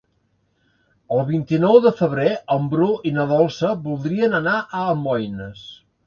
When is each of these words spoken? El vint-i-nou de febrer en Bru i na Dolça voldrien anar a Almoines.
El 1.17 1.19
vint-i-nou 1.25 1.75
de 1.83 1.91
febrer 1.99 2.31
en 2.55 2.65
Bru 2.71 2.87
i 3.09 3.11
na 3.17 3.25
Dolça 3.31 3.73
voldrien 3.83 4.33
anar 4.39 4.55
a 4.63 4.81
Almoines. 4.95 5.63